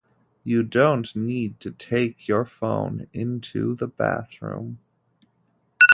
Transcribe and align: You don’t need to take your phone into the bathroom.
You 0.43 0.63
don’t 0.63 1.15
need 1.15 1.59
to 1.59 1.69
take 1.69 2.27
your 2.27 2.43
phone 2.43 3.05
into 3.13 3.75
the 3.75 3.87
bathroom. 3.87 4.79